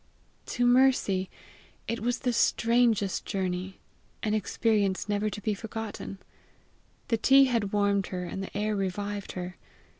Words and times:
To 0.47 0.65
Mercy 0.65 1.29
it 1.87 1.99
was 1.99 2.21
the 2.21 2.33
strangest 2.33 3.23
journey 3.23 3.77
an 4.23 4.33
experience 4.33 5.07
never 5.07 5.29
to 5.29 5.41
be 5.41 5.53
forgotten. 5.53 6.17
The 7.09 7.17
tea 7.17 7.45
had 7.45 7.71
warmed 7.71 8.07
her, 8.07 8.25
and 8.25 8.41
the 8.41 8.57
air 8.57 8.75
revived 8.75 9.33
her. 9.33 9.57